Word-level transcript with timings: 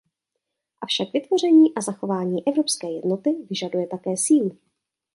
Avšak 0.81 1.13
vytvoření 1.13 1.75
a 1.75 1.81
zachování 1.81 2.47
evropské 2.47 2.91
jednoty 2.91 3.29
vyžaduje 3.49 3.87
také 3.87 4.17
sílu. 4.17 4.57